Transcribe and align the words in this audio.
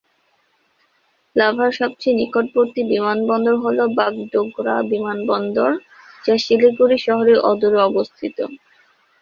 লাভার 1.35 1.71
সবচেয়ে 1.79 2.17
নিকটবর্তী 2.21 2.81
বিমানবন্দর 2.91 3.55
হলো 3.63 3.83
বাগডোগরা 3.97 4.75
বিমানবন্দর, 4.91 5.71
যা 6.25 6.33
শিলিগুড়ি 6.37 6.97
শহরের 7.05 7.37
অদূরে 7.49 7.79
অবস্থিত। 7.89 8.37